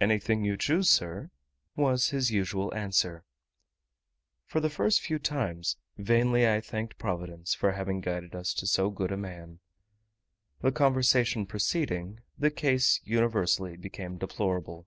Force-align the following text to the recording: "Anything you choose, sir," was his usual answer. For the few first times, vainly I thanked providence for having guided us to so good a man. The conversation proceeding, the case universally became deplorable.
"Anything 0.00 0.46
you 0.46 0.56
choose, 0.56 0.88
sir," 0.88 1.30
was 1.76 2.08
his 2.08 2.30
usual 2.30 2.72
answer. 2.72 3.22
For 4.46 4.60
the 4.60 4.70
few 4.70 4.76
first 4.78 5.24
times, 5.24 5.76
vainly 5.98 6.48
I 6.48 6.62
thanked 6.62 6.96
providence 6.96 7.52
for 7.52 7.72
having 7.72 8.00
guided 8.00 8.34
us 8.34 8.54
to 8.54 8.66
so 8.66 8.88
good 8.88 9.12
a 9.12 9.18
man. 9.18 9.58
The 10.62 10.72
conversation 10.72 11.44
proceeding, 11.44 12.20
the 12.38 12.50
case 12.50 13.02
universally 13.04 13.76
became 13.76 14.16
deplorable. 14.16 14.86